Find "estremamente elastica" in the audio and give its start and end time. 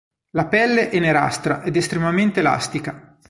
1.75-3.17